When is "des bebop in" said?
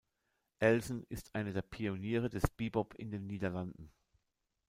2.31-3.11